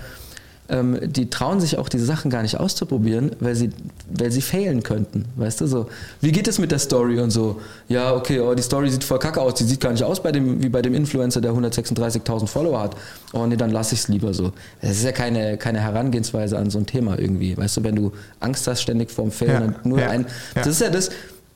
[0.71, 3.71] ähm, die trauen sich auch diese Sachen gar nicht auszuprobieren, weil sie,
[4.09, 5.89] weil sie failen könnten, weißt du so.
[6.21, 7.61] Wie geht es mit der Story und so?
[7.89, 10.33] Ja, okay, oh, die Story sieht voll kacke aus, die sieht gar nicht aus bei
[10.33, 12.97] dem, wie bei dem Influencer, der 136.000 Follower hat.
[13.33, 14.53] Oh nee, dann lasse ich es lieber so.
[14.81, 18.13] Das ist ja keine, keine Herangehensweise an so ein Thema irgendwie, weißt du, wenn du
[18.39, 21.11] Angst hast ständig vorm Failen ja, nur ja, ein, das ist ja das,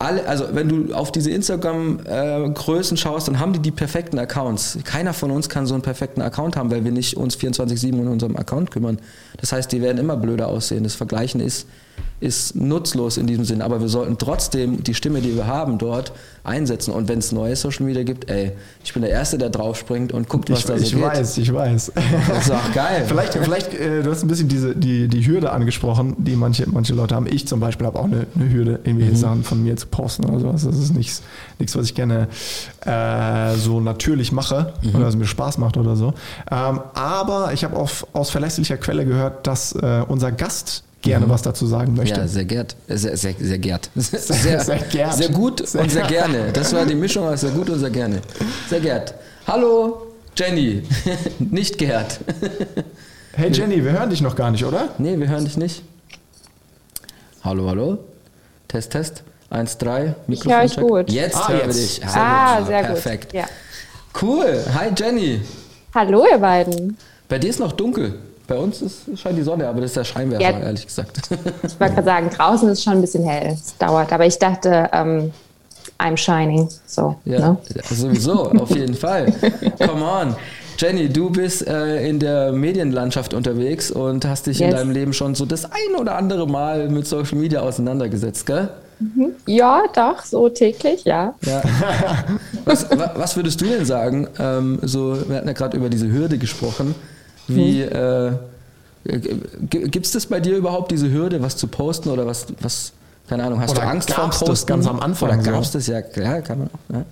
[0.05, 4.79] alle, also wenn du auf diese Instagram-Größen äh, schaust, dann haben die die perfekten Accounts.
[4.85, 8.09] Keiner von uns kann so einen perfekten Account haben, weil wir nicht uns 24-7 um
[8.09, 8.99] unserem Account kümmern.
[9.39, 10.85] Das heißt, die werden immer blöder aussehen.
[10.85, 11.67] Das Vergleichen ist
[12.21, 16.13] ist nutzlos in diesem Sinn, aber wir sollten trotzdem die Stimme, die wir haben, dort
[16.43, 16.93] einsetzen.
[16.93, 18.53] Und wenn es neue Social Media gibt, ey,
[18.83, 21.01] ich bin der Erste, der draufspringt und guckt, was ich, da so ich geht.
[21.01, 21.93] Ich weiß, ich weiß.
[22.29, 23.05] Das ist auch geil.
[23.09, 26.95] vielleicht, vielleicht äh, du hast ein bisschen diese, die, die Hürde angesprochen, die manche, manche
[26.95, 27.27] Leute haben.
[27.27, 29.17] Ich zum Beispiel habe auch eine, eine Hürde, irgendwie mhm.
[29.17, 30.65] Sachen von mir zu posten oder sowas.
[30.65, 31.23] Das ist nichts,
[31.59, 32.29] nichts was ich gerne
[32.87, 34.95] äh, so natürlich mache mhm.
[34.95, 36.15] oder was mir Spaß macht oder so.
[36.51, 41.31] Ähm, aber ich habe aus verlässlicher Quelle gehört, dass äh, unser Gast gerne mhm.
[41.31, 42.21] was dazu sagen möchte.
[42.21, 42.67] Ja, sehr gern.
[42.89, 43.81] Sehr, sehr, sehr gern.
[43.95, 45.13] Sehr, sehr, gern.
[45.13, 46.51] sehr gut sehr und sehr gerne.
[46.53, 48.21] Das war die Mischung aus sehr gut und sehr gerne.
[48.69, 49.03] Sehr gern.
[49.47, 50.83] Hallo, Jenny.
[51.39, 52.21] nicht Gerd.
[53.33, 54.89] Hey Jenny, wir hören dich noch gar nicht, oder?
[54.99, 55.83] Nee, wir hören dich nicht.
[57.43, 57.99] Hallo, hallo.
[58.69, 59.23] Test, Test.
[59.51, 60.15] Eins, drei.
[60.27, 60.65] Mikrofon.
[60.65, 61.13] Ich höre euch gut.
[61.13, 61.95] Jetzt ah, hören wir dich.
[61.97, 62.67] Sehr ah, gut.
[62.67, 62.93] sehr gut.
[62.93, 63.33] Perfekt.
[63.35, 63.45] Ja.
[64.21, 64.65] Cool.
[64.75, 65.43] Hi Jenny.
[65.95, 66.97] Hallo ihr beiden.
[67.29, 68.19] Bei dir ist noch dunkel.
[68.47, 71.19] Bei uns ist, scheint die Sonne, aber das ist der Scheinwerfer, ja, ehrlich gesagt.
[71.63, 73.53] Ich wollte gerade sagen, draußen ist es schon ein bisschen hell.
[73.53, 75.33] Es dauert, aber ich dachte, ähm,
[75.99, 76.69] I'm shining.
[76.87, 77.59] So, ja, ne?
[77.91, 79.33] sowieso, auf jeden Fall.
[79.79, 80.37] Come on.
[80.77, 84.71] Jenny, du bist äh, in der Medienlandschaft unterwegs und hast dich yes.
[84.71, 88.71] in deinem Leben schon so das ein oder andere Mal mit Social Media auseinandergesetzt, gell?
[88.99, 89.33] Mhm.
[89.47, 91.35] Ja, doch, so täglich, ja.
[91.43, 91.63] ja.
[92.65, 94.27] Was, was, würdest du denn sagen?
[94.39, 96.95] Ähm, so, wir hatten ja gerade über diese Hürde gesprochen.
[97.49, 98.39] Wie hm.
[99.05, 99.19] äh,
[99.69, 102.93] gibt es das bei dir überhaupt, diese Hürde, was zu posten oder was, was
[103.29, 104.47] keine Ahnung, hast oder du Angst vor Posten?
[104.47, 106.95] Das ganz am Anfang oder gab es das ja, klar, kann man auch.
[106.95, 107.05] Ja.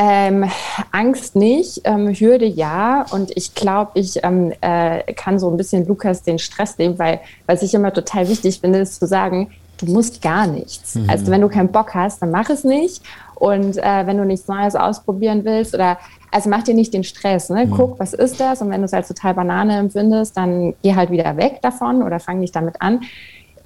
[0.00, 0.44] Ähm,
[0.92, 3.04] Angst nicht, ähm, Hürde ja.
[3.10, 7.20] Und ich glaube, ich ähm, äh, kann so ein bisschen Lukas den Stress nehmen, weil
[7.46, 10.94] was ich immer total wichtig finde, ist zu sagen, du musst gar nichts.
[10.94, 11.10] Mhm.
[11.10, 13.02] Also wenn du keinen Bock hast, dann mach es nicht.
[13.34, 15.98] Und äh, wenn du nichts Neues ausprobieren willst oder
[16.30, 17.66] also mach dir nicht den Stress, ne?
[17.66, 17.70] Mhm.
[17.70, 18.62] Guck, was ist das?
[18.62, 22.20] Und wenn du es als total Banane empfindest, dann geh halt wieder weg davon oder
[22.20, 23.00] fang nicht damit an.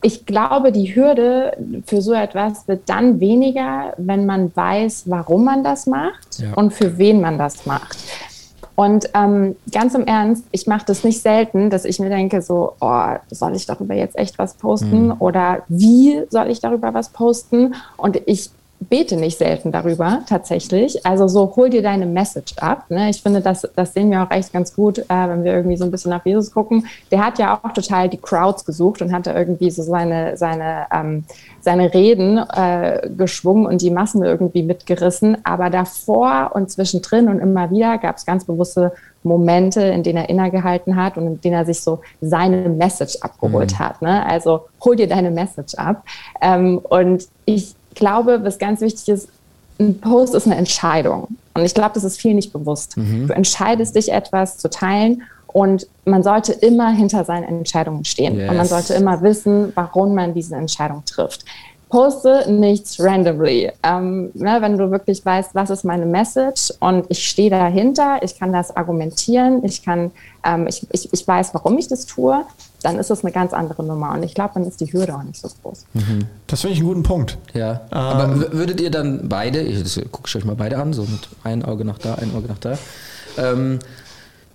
[0.04, 5.62] Ich glaube, die Hürde für so etwas wird dann weniger, wenn man weiß, warum man
[5.62, 6.54] das macht ja.
[6.54, 7.98] und für wen man das macht.
[8.74, 12.72] Und ähm, ganz im Ernst, ich mache das nicht selten, dass ich mir denke, so,
[12.80, 15.06] oh, soll ich darüber jetzt echt was posten?
[15.06, 15.16] Mhm.
[15.18, 17.74] Oder wie soll ich darüber was posten?
[17.96, 18.50] Und ich
[18.92, 21.06] bete nicht selten darüber, tatsächlich.
[21.06, 22.90] Also so, hol dir deine Message ab.
[22.90, 23.08] Ne?
[23.08, 25.86] Ich finde, das, das sehen wir auch echt ganz gut, äh, wenn wir irgendwie so
[25.86, 26.86] ein bisschen nach Jesus gucken.
[27.10, 30.88] Der hat ja auch total die Crowds gesucht und hat da irgendwie so seine, seine,
[30.92, 31.24] ähm,
[31.62, 35.38] seine Reden äh, geschwungen und die Massen irgendwie mitgerissen.
[35.42, 40.28] Aber davor und zwischendrin und immer wieder gab es ganz bewusste Momente, in denen er
[40.28, 43.78] innegehalten hat und in denen er sich so seine Message abgeholt mhm.
[43.78, 44.02] hat.
[44.02, 44.26] Ne?
[44.26, 46.04] Also hol dir deine Message ab.
[46.42, 49.28] Ähm, und ich glaube, was ganz wichtig ist,
[49.78, 51.28] ein Post ist eine Entscheidung.
[51.54, 52.96] Und ich glaube, das ist viel nicht bewusst.
[52.96, 53.28] Mhm.
[53.28, 58.38] Du entscheidest dich, etwas zu teilen und man sollte immer hinter seinen Entscheidungen stehen.
[58.38, 58.50] Yes.
[58.50, 61.44] Und man sollte immer wissen, warum man diese Entscheidung trifft
[61.92, 63.70] poste nichts randomly.
[63.82, 68.38] Ähm, ne, wenn du wirklich weißt, was ist meine Message und ich stehe dahinter, ich
[68.38, 70.10] kann das argumentieren, ich kann,
[70.42, 72.46] ähm, ich, ich, ich weiß, warum ich das tue,
[72.82, 74.12] dann ist das eine ganz andere Nummer.
[74.14, 75.84] Und ich glaube, dann ist die Hürde auch nicht so groß.
[75.92, 76.20] Mhm.
[76.46, 77.36] Das finde ich einen guten Punkt.
[77.52, 77.82] Ja.
[77.92, 81.62] Ähm, Aber würdet ihr dann beide, ich gucke euch mal beide an, so mit ein
[81.62, 82.78] Auge nach da, ein Auge nach da.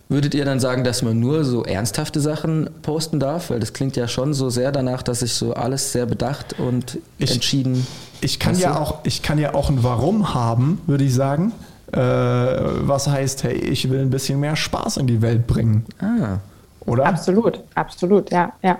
[0.09, 3.49] Würdet ihr dann sagen, dass man nur so ernsthafte Sachen posten darf?
[3.49, 6.99] Weil das klingt ja schon so sehr danach, dass ich so alles sehr bedacht und
[7.17, 7.85] ich, entschieden.
[8.21, 11.51] Ich kann ja auch, ich kann ja auch ein Warum haben, würde ich sagen.
[11.91, 15.85] Äh, was heißt, hey, ich will ein bisschen mehr Spaß in die Welt bringen.
[15.99, 16.37] Ah.
[16.85, 17.05] Oder?
[17.05, 18.79] Absolut, absolut, ja, ja.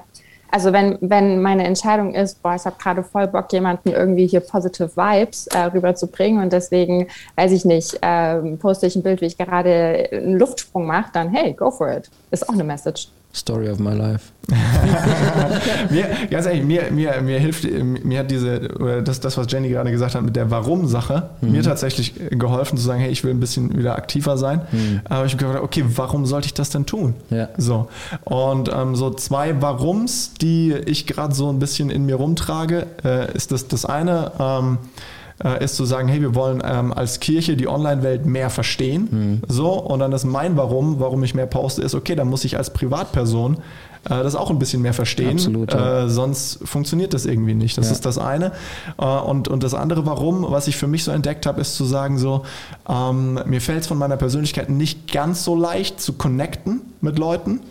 [0.50, 4.40] Also wenn, wenn meine Entscheidung ist, boah, ich habe gerade voll Bock, jemanden irgendwie hier
[4.40, 9.26] positive Vibes äh, rüberzubringen und deswegen, weiß ich nicht, äh, poste ich ein Bild, wie
[9.26, 12.10] ich gerade einen Luftsprung mache, dann hey, go for it.
[12.32, 13.10] Ist auch eine Message.
[13.38, 14.32] Story of my life.
[15.90, 19.70] mir, ganz ehrlich, mir, mir, mir hilft, mir hat diese, oder das, das, was Jenny
[19.70, 21.52] gerade gesagt hat mit der Warum-Sache, mhm.
[21.52, 24.62] mir tatsächlich geholfen zu sagen, hey, ich will ein bisschen wieder aktiver sein.
[24.72, 25.02] Mhm.
[25.04, 27.14] Aber ich habe gedacht, okay, warum sollte ich das denn tun?
[27.30, 27.50] Ja.
[27.58, 27.90] So.
[28.24, 33.36] Und ähm, so zwei Warums, die ich gerade so ein bisschen in mir rumtrage, äh,
[33.36, 34.78] ist das, das eine, ähm,
[35.44, 39.08] äh, ist zu sagen, hey, wir wollen ähm, als Kirche die Online-Welt mehr verstehen.
[39.12, 39.42] Mhm.
[39.48, 42.58] So, und dann ist mein Warum, warum ich mehr poste, ist, okay, dann muss ich
[42.58, 43.58] als Privatperson
[44.06, 45.34] äh, das auch ein bisschen mehr verstehen.
[45.34, 46.06] Absolut, ja.
[46.06, 47.78] äh, sonst funktioniert das irgendwie nicht.
[47.78, 47.92] Das ja.
[47.92, 48.52] ist das eine.
[48.98, 51.86] Äh, und, und das andere Warum, was ich für mich so entdeckt habe, ist zu
[51.86, 52.44] sagen, so,
[52.90, 57.62] ähm, mir fällt es von meiner Persönlichkeit nicht ganz so leicht zu connecten mit Leuten,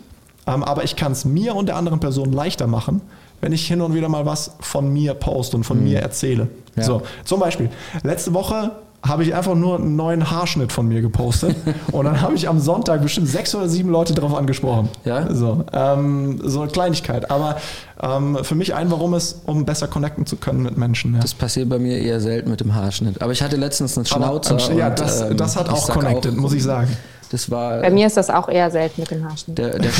[0.45, 3.01] ähm, aber ich kann es mir und der anderen Person leichter machen,
[3.41, 5.85] wenn ich hin und wieder mal was von mir poste und von mhm.
[5.85, 6.47] mir erzähle.
[6.75, 6.83] Ja.
[6.83, 7.69] So, zum Beispiel,
[8.03, 8.71] letzte Woche
[9.03, 11.55] habe ich einfach nur einen neuen Haarschnitt von mir gepostet
[11.91, 14.89] und dann habe ich am Sonntag bestimmt sechs oder sieben Leute darauf angesprochen.
[15.05, 15.33] Ja.
[15.33, 17.29] So, ähm, so eine Kleinigkeit.
[17.29, 17.57] Aber
[18.01, 21.13] ähm, für mich ein Warum ist, um besser connecten zu können mit Menschen.
[21.13, 21.21] Ja.
[21.21, 23.21] Das passiert bei mir eher selten mit dem Haarschnitt.
[23.21, 24.55] Aber ich hatte letztens einen Schnauzer.
[24.55, 26.89] Aber, ja, und, das, ähm, das hat auch connected, auch, muss ich sagen.
[27.29, 29.57] Das war, Bei mir ist das auch eher selten mit dem Haarschnitt.
[29.57, 29.91] Der, der,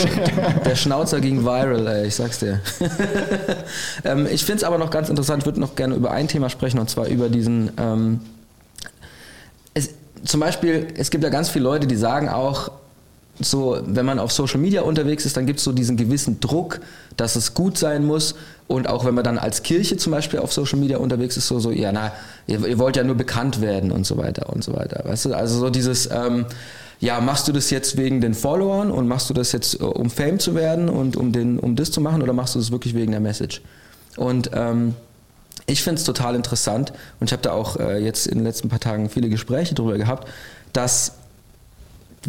[0.66, 2.62] der Schnauzer ging viral, ey, ich sag's dir.
[4.06, 6.50] ähm, ich finde es aber noch ganz interessant, ich würde noch gerne über ein Thema
[6.50, 7.72] sprechen, und zwar über diesen.
[7.78, 8.22] Ähm,
[9.74, 9.90] es,
[10.24, 12.72] zum Beispiel, es gibt ja ganz viele Leute, die sagen auch,
[13.40, 16.80] so, wenn man auf Social Media unterwegs ist, dann gibt es so diesen gewissen Druck,
[17.18, 18.36] dass es gut sein muss.
[18.68, 21.60] Und auch wenn man dann als Kirche zum Beispiel auf Social Media unterwegs ist, so,
[21.60, 22.12] so ja, na,
[22.48, 25.04] ihr, ihr wollt ja nur bekannt werden und so weiter und so weiter.
[25.06, 26.46] Weißt du, also so dieses, ähm,
[27.00, 30.10] ja, machst du das jetzt wegen den Followern und machst du das jetzt, äh, um
[30.10, 32.96] Fame zu werden und um, den, um das zu machen oder machst du das wirklich
[32.96, 33.62] wegen der Message?
[34.16, 34.96] Und ähm,
[35.68, 38.70] ich finde es total interessant und ich habe da auch äh, jetzt in den letzten
[38.70, 40.28] paar Tagen viele Gespräche darüber gehabt,
[40.74, 41.14] dass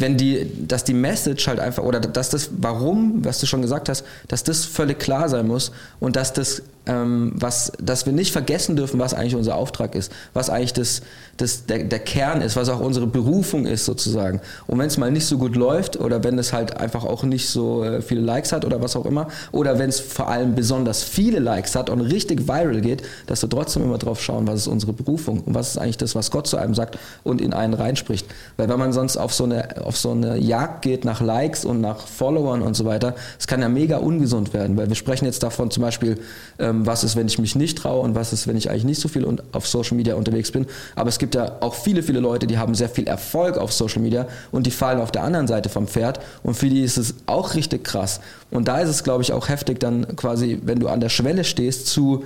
[0.01, 3.89] wenn die, dass die Message halt einfach, oder dass das Warum, was du schon gesagt
[3.89, 8.33] hast, dass das völlig klar sein muss und dass das ähm, was, dass wir nicht
[8.33, 11.03] vergessen dürfen, was eigentlich unser Auftrag ist, was eigentlich das,
[11.37, 14.41] das, der, der Kern ist, was auch unsere Berufung ist sozusagen.
[14.67, 17.49] Und wenn es mal nicht so gut läuft oder wenn es halt einfach auch nicht
[17.49, 21.03] so äh, viele Likes hat oder was auch immer, oder wenn es vor allem besonders
[21.03, 24.67] viele Likes hat und richtig viral geht, dass wir trotzdem immer drauf schauen, was ist
[24.67, 27.75] unsere Berufung und was ist eigentlich das, was Gott zu einem sagt und in einen
[27.75, 28.27] reinspricht.
[28.57, 31.81] Weil wenn man sonst auf so eine, auf so eine Jagd geht nach Likes und
[31.81, 35.43] nach Followern und so weiter, es kann ja mega ungesund werden, weil wir sprechen jetzt
[35.43, 36.19] davon zum Beispiel,
[36.59, 39.01] ähm, was ist, wenn ich mich nicht traue und was ist, wenn ich eigentlich nicht
[39.01, 40.67] so viel auf Social Media unterwegs bin.
[40.95, 44.03] Aber es gibt ja auch viele, viele Leute, die haben sehr viel Erfolg auf Social
[44.03, 47.15] Media und die fallen auf der anderen Seite vom Pferd und für die ist es
[47.25, 48.21] auch richtig krass.
[48.51, 51.45] Und da ist es, glaube ich, auch heftig dann quasi, wenn du an der Schwelle
[51.45, 52.25] stehst zu,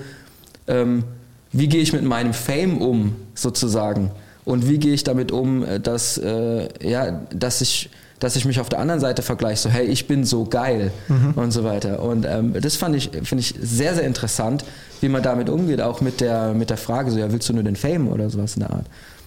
[0.66, 1.04] ähm,
[1.52, 4.10] wie gehe ich mit meinem Fame um, sozusagen.
[4.44, 7.90] Und wie gehe ich damit um, äh, dass, äh, ja, dass ich
[8.22, 11.32] dass ich mich auf der anderen Seite vergleiche, so hey, ich bin so geil mhm.
[11.34, 12.00] und so weiter.
[12.00, 14.64] Und ähm, das fand ich, finde ich sehr, sehr interessant,
[15.00, 17.64] wie man damit umgeht, auch mit der, mit der Frage, so ja, willst du nur
[17.64, 18.86] den Fame oder sowas in der Art.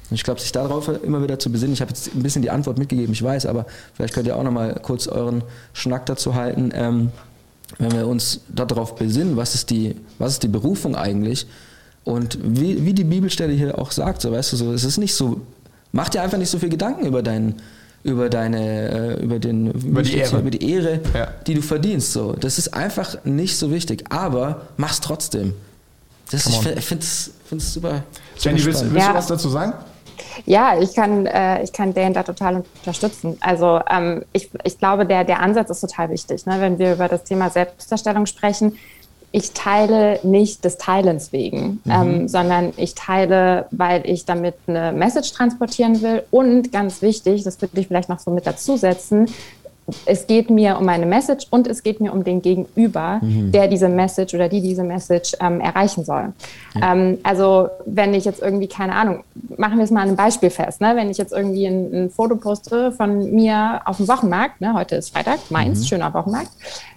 [0.10, 2.52] Und ich glaube, sich darauf immer wieder zu besinnen, ich habe jetzt ein bisschen die
[2.52, 6.72] Antwort mitgegeben, ich weiß, aber vielleicht könnt ihr auch nochmal kurz euren Schnack dazu halten.
[6.74, 7.12] Ähm,
[7.80, 11.48] wenn wir uns darauf besinnen, was ist die, was ist die Berufung eigentlich,
[12.06, 15.14] Und wie, wie die Bibelstelle hier auch sagt, so weißt du, so, es ist nicht
[15.16, 15.42] so,
[15.92, 17.62] mach dir einfach nicht so viel Gedanken über deinen
[18.04, 20.38] über deine, äh, über den, Über die Ehre.
[20.40, 21.28] über die Ehre, Ja.
[21.48, 22.14] die du verdienst.
[22.14, 25.56] So, das ist einfach nicht so wichtig, aber mach's trotzdem.
[26.30, 28.04] Das, Come ich finde es find's super.
[28.38, 29.16] Jenny, super willst, willst du Ja.
[29.16, 29.74] was dazu sagen?
[30.46, 33.38] Ja, ich kann, äh, ich kann Dan da total unterstützen.
[33.42, 36.46] Also ähm, ich, ich glaube, der, der Ansatz ist total wichtig.
[36.46, 36.58] Ne?
[36.60, 38.78] Wenn wir über das Thema Selbstdarstellung sprechen,
[39.32, 45.34] ich teile nicht des Teilens wegen, ähm, sondern ich teile, weil ich damit eine Message
[45.34, 46.24] transportieren will.
[46.32, 49.28] Und ganz wichtig, das würde ich vielleicht noch so mit dazusetzen,
[50.06, 53.88] es geht mir um eine Message und es geht mir um den Gegenüber, der diese
[53.88, 56.34] Message oder die diese Message ähm, erreichen soll.
[56.82, 59.24] Ähm, also wenn ich jetzt irgendwie, keine Ahnung,
[59.58, 60.94] machen wir es mal an einem Beispiel fest, ne?
[60.96, 64.74] wenn ich jetzt irgendwie ein, ein Foto poste von mir auf dem Wochenmarkt, ne?
[64.74, 66.52] heute ist Freitag, Mainz, schöner Wochenmarkt,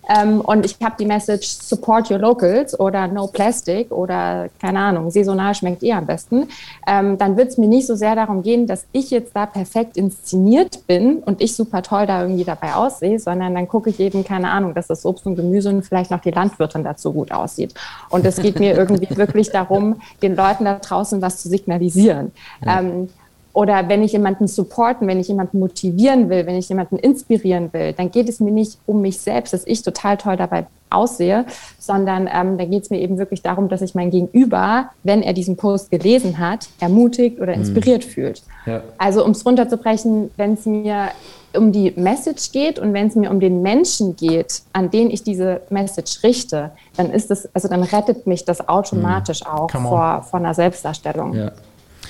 [0.09, 5.11] ähm, und ich habe die Message Support Your Locals oder No Plastic oder keine Ahnung,
[5.11, 6.49] saisonal schmeckt ihr am besten,
[6.87, 9.97] ähm, dann wird es mir nicht so sehr darum gehen, dass ich jetzt da perfekt
[9.97, 14.25] inszeniert bin und ich super toll da irgendwie dabei aussehe, sondern dann gucke ich eben,
[14.25, 17.75] keine Ahnung, dass das Obst und Gemüse und vielleicht noch die Landwirtin dazu gut aussieht.
[18.11, 22.33] Und es geht mir irgendwie wirklich darum, den Leuten da draußen was zu signalisieren.
[22.67, 23.09] Ähm,
[23.53, 27.93] oder wenn ich jemanden supporten, wenn ich jemanden motivieren will, wenn ich jemanden inspirieren will,
[27.93, 31.47] dann geht es mir nicht um mich selbst, dass ich total toll dabei aussehe,
[31.79, 35.33] sondern ähm, da geht es mir eben wirklich darum, dass ich mein Gegenüber, wenn er
[35.33, 38.43] diesen Post gelesen hat, ermutigt oder inspiriert fühlt.
[38.67, 38.83] Ja.
[38.99, 41.09] Also um es runterzubrechen, wenn es mir
[41.55, 45.23] um die Message geht und wenn es mir um den Menschen geht, an den ich
[45.23, 49.91] diese Message richte, dann ist es, also dann rettet mich das automatisch auch Come on.
[49.91, 51.35] vor, vor einer Selbstdarstellung.
[51.35, 51.53] Ja.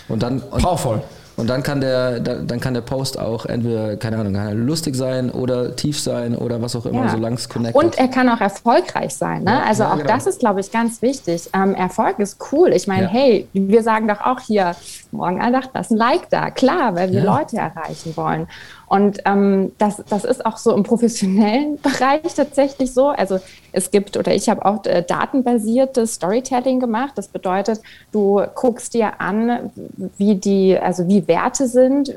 [0.08, 1.02] Und dann, und, Powerful.
[1.38, 5.30] Und dann kann der, da- dann kann der Post auch entweder, keine Ahnung, lustig sein
[5.30, 7.08] oder tief sein oder was auch immer, Ja.
[7.08, 7.82] solange es connected.
[7.82, 9.44] Und er kann auch erfolgreich sein.
[9.44, 9.52] Ne?
[9.52, 10.08] Ja, also ja, auch genau.
[10.12, 11.48] das ist, glaube ich, ganz wichtig.
[11.54, 12.70] Ähm, Erfolg ist cool.
[12.74, 13.08] Ich meine, Ja.
[13.08, 14.74] hey, wir sagen doch auch hier,
[15.12, 16.50] morgen Andacht, lass ein Like da.
[16.50, 17.22] Klar, weil wir.
[17.24, 18.46] Leute erreichen wollen.
[18.88, 23.08] Und ähm, das, das ist auch so im professionellen Bereich tatsächlich so.
[23.08, 23.38] Also
[23.72, 27.12] es gibt, oder ich habe auch äh, datenbasiertes Storytelling gemacht.
[27.16, 27.80] Das bedeutet,
[28.12, 29.70] du guckst dir an,
[30.16, 32.14] wie die, also wie Werte sind,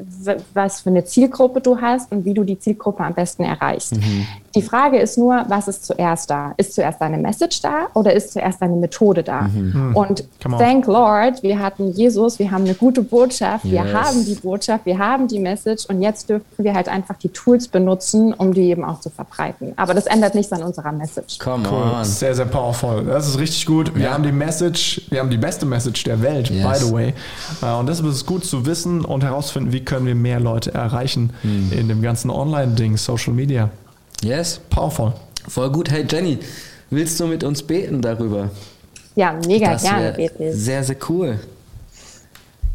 [0.53, 3.93] was für eine Zielgruppe du hast und wie du die Zielgruppe am besten erreichst.
[4.55, 6.53] Die Frage ist nur, was ist zuerst da?
[6.57, 9.49] Ist zuerst deine Message da oder ist zuerst deine Methode da?
[9.93, 10.59] Und Come on.
[10.61, 13.93] thank Lord, wir hatten Jesus, wir haben eine gute Botschaft, wir Yes.
[13.93, 17.67] haben die Botschaft, wir haben die Message und jetzt dürfen wir halt einfach die Tools
[17.67, 19.73] benutzen, um die eben auch zu verbreiten.
[19.77, 21.39] Aber das ändert nichts an unserer Message.
[21.39, 21.99] Come Cool.
[21.99, 22.05] on.
[22.05, 23.03] Sehr, sehr powerful.
[23.05, 23.95] Das ist richtig gut.
[23.95, 24.13] Wir Ja.
[24.13, 26.63] haben die Message, wir haben die beste Message der Welt, Yes.
[26.79, 27.13] by the way.
[27.61, 30.73] Äh, Und deshalb ist es gut zu wissen und herausfinden, wie können wir mehr Leute
[30.73, 31.71] erreichen Hm.
[31.71, 33.69] in dem ganzen Online-Ding, Social Media.
[34.23, 34.59] Yes.
[34.69, 35.13] Powerful.
[35.47, 35.89] Voll gut.
[35.89, 36.37] Hey Jenny,
[36.91, 38.51] willst du mit uns beten darüber?
[39.15, 40.57] Ja, mega Das gerne, Beatrice.
[40.57, 41.39] Sehr, sehr cool.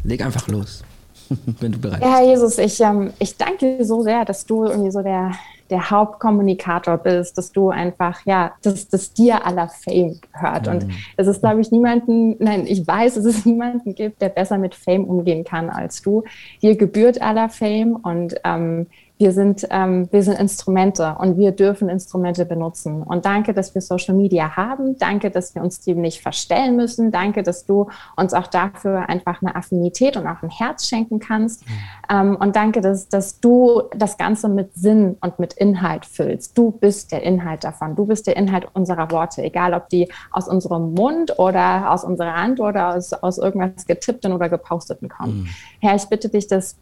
[0.03, 0.83] Leg einfach los,
[1.59, 2.19] wenn du bereit Ja, bist.
[2.19, 5.31] Herr Jesus, ich, ähm, ich danke dir so sehr, dass du irgendwie so der,
[5.69, 10.67] der Hauptkommunikator bist, dass du einfach, ja, dass, dass dir aller Fame gehört.
[10.67, 14.57] Und es ist, glaube ich, niemanden, nein, ich weiß, dass es niemanden gibt, der besser
[14.57, 16.23] mit Fame umgehen kann als du.
[16.61, 18.87] Dir gebührt aller Fame und ähm,
[19.19, 23.01] wir sind, ähm, wir sind Instrumente und wir dürfen Instrumente benutzen.
[23.01, 24.97] Und danke, dass wir Social Media haben.
[24.99, 27.11] Danke, dass wir uns dem nicht verstellen müssen.
[27.11, 31.63] Danke, dass du uns auch dafür einfach eine Affinität und auch ein Herz schenken kannst.
[32.11, 36.55] Ähm, und danke, dass, dass du das Ganze mit Sinn und mit Inhalt füllst.
[36.55, 37.95] Du bist der Inhalt davon.
[37.95, 42.35] Du bist der Inhalt unserer Worte, egal ob die aus unserem Mund oder aus unserer
[42.35, 45.49] Hand oder aus, aus irgendwas getippten oder geposteten kommen.
[45.79, 46.75] Herr, ich bitte dich, dass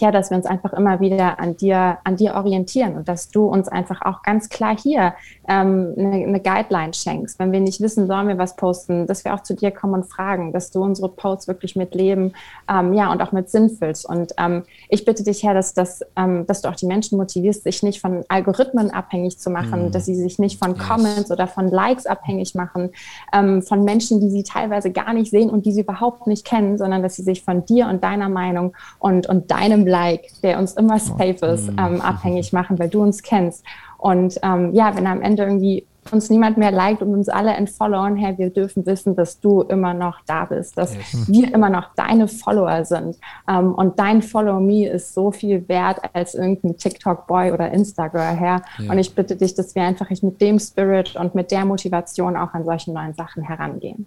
[0.00, 3.46] ja, dass wir uns einfach immer wieder an dir, an dir orientieren und dass du
[3.46, 5.14] uns einfach auch ganz klar hier
[5.48, 7.38] ähm, eine, eine Guideline schenkst.
[7.38, 10.04] Wenn wir nicht wissen, sollen wir was posten, dass wir auch zu dir kommen und
[10.04, 12.32] fragen, dass du unsere Posts wirklich mit Leben,
[12.70, 14.06] ähm, ja, und auch mit Sinn füllst.
[14.06, 17.64] Und ähm, ich bitte dich, Herr, dass, dass, ähm, dass du auch die Menschen motivierst,
[17.64, 21.68] sich nicht von Algorithmen abhängig zu machen, dass sie sich nicht von Comments oder von
[21.68, 22.90] Likes abhängig machen,
[23.32, 26.78] ähm, von Menschen, die sie teilweise gar nicht sehen und die sie überhaupt nicht kennen,
[26.78, 30.74] sondern dass sie sich von dir und deiner Meinung und, und deinem Like, der uns
[30.74, 33.64] immer safe ist, ähm, abhängig machen, weil du uns kennst.
[33.96, 38.16] Und ähm, ja, wenn am Ende irgendwie uns niemand mehr liked und uns alle entfollowen,
[38.16, 40.96] Herr, wir dürfen wissen, dass du immer noch da bist, dass
[41.28, 43.16] wir immer noch deine Follower sind.
[43.48, 48.62] Ähm, und dein Follow Me ist so viel wert als irgendein TikTok-Boy oder Instagram, Herr.
[48.78, 48.90] Ja.
[48.90, 52.54] Und ich bitte dich, dass wir einfach mit dem Spirit und mit der Motivation auch
[52.54, 54.06] an solchen neuen Sachen herangehen.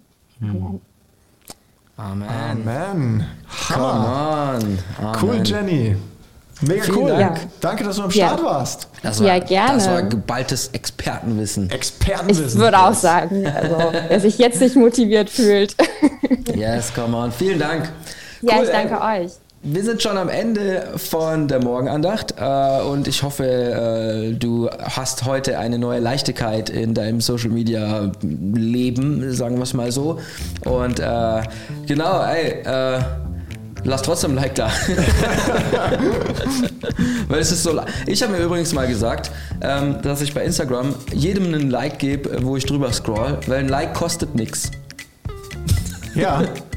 [2.02, 2.28] Amen.
[2.28, 2.60] Amen.
[2.60, 3.26] Amen.
[3.68, 4.56] Come Hammer.
[4.56, 4.78] on.
[5.00, 5.16] Amen.
[5.22, 5.96] Cool, Jenny.
[6.62, 7.08] Mega Vielen cool.
[7.10, 7.36] Dank.
[7.38, 7.44] Ja.
[7.60, 8.28] Danke, dass du am Ja.
[8.28, 8.88] Start warst.
[9.02, 9.74] Das Ja, war, gerne.
[9.74, 11.70] Das war geballtes Expertenwissen.
[11.70, 12.46] Expertenwissen.
[12.46, 13.76] Ich würde auch sagen, also
[14.08, 15.74] wer sich jetzt nicht motiviert fühlt.
[16.54, 17.32] Yes, come on.
[17.32, 17.90] Vielen Dank.
[18.42, 19.24] ja, Cool, ich danke ey.
[19.24, 19.32] euch.
[19.64, 25.24] Wir sind schon am Ende von der Morgenandacht äh, und ich hoffe, äh, du hast
[25.24, 30.18] heute eine neue Leichtigkeit in deinem Social Media Leben, sagen wir es mal so.
[30.64, 31.42] Und äh,
[31.86, 33.04] genau, ey, äh,
[33.84, 34.68] lass trotzdem ein Like da.
[37.28, 37.80] Weil es ist so.
[38.06, 42.42] Ich habe mir übrigens mal gesagt, ähm, dass ich bei Instagram jedem einen Like gebe,
[42.42, 44.72] wo ich drüber scroll, weil ein Like kostet nichts.
[46.16, 46.42] Ja,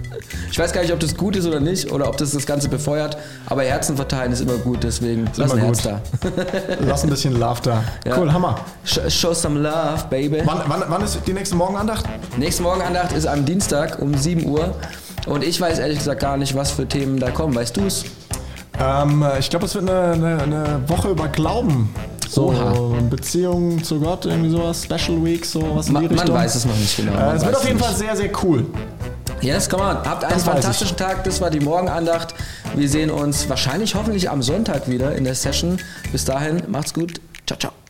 [0.52, 2.70] Ich weiß gar nicht, ob das gut ist oder nicht oder ob das das Ganze
[2.70, 6.02] befeuert, aber Herzen verteilen ist immer gut, deswegen lass ein Herz da.
[6.80, 7.84] lass ein bisschen Love da.
[8.06, 8.18] Ja.
[8.18, 8.56] Cool, Hammer.
[8.86, 10.42] Sh- Show some love, baby.
[10.46, 12.06] Wann, wann, wann ist die nächste Morgenandacht?
[12.38, 14.74] Nächste Morgenandacht ist am Dienstag um 7 Uhr
[15.26, 17.54] und ich weiß ehrlich gesagt gar nicht, was für Themen da kommen.
[17.56, 18.06] Weißt du es?
[18.80, 21.94] Ähm, ich glaube, es wird eine, eine, eine Woche über Glauben.
[22.28, 22.74] So Oha.
[23.10, 26.36] Beziehung zu Gott, irgendwie sowas, Special Week, so was in die man Richtung.
[26.36, 27.14] weiß es noch nicht genau.
[27.14, 27.86] Äh, Man es wird auf jeden nicht.
[27.86, 28.66] Fall sehr, sehr cool.
[29.46, 29.98] Yes, come on.
[29.98, 31.24] Habt einen Das fantastischen Tag.
[31.24, 32.34] Das war die Morgenandacht.
[32.76, 35.78] Wir sehen uns wahrscheinlich hoffentlich am Sonntag wieder in der Session.
[36.12, 37.22] Bis dahin, macht's gut.
[37.46, 37.85] Ciao, ciao.